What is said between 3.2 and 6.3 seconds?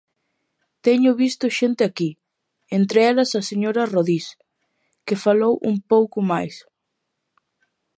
a señora Rodís, que falou un pouco